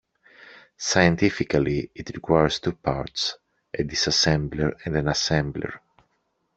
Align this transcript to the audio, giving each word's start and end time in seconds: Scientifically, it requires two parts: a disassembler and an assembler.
Scientifically, 0.77 1.91
it 1.93 2.09
requires 2.15 2.59
two 2.59 2.71
parts: 2.71 3.37
a 3.77 3.83
disassembler 3.83 4.73
and 4.85 4.97
an 4.97 5.05
assembler. 5.05 5.77